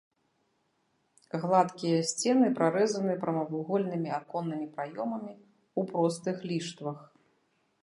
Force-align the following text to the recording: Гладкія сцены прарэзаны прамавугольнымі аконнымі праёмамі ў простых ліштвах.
Гладкія 1.43 1.99
сцены 2.11 2.47
прарэзаны 2.61 3.13
прамавугольнымі 3.27 4.09
аконнымі 4.19 4.67
праёмамі 4.79 5.33
ў 5.37 5.81
простых 5.95 6.37
ліштвах. 6.53 6.99